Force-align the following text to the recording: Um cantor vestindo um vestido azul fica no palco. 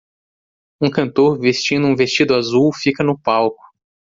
Um 0.81 0.89
cantor 0.89 1.37
vestindo 1.37 1.85
um 1.85 1.95
vestido 1.95 2.33
azul 2.33 2.73
fica 2.73 3.03
no 3.03 3.19
palco. 3.19 3.61